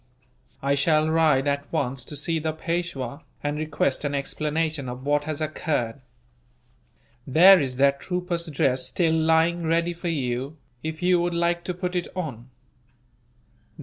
[0.63, 5.25] I shall ride, at once, to see the Peishwa, and request an explanation of what
[5.25, 6.01] has occurred.
[7.27, 11.75] There is that trooper's dress still lying ready for you, if you would like to
[11.75, 12.49] put it on.